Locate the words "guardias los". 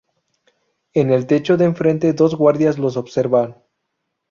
2.33-2.97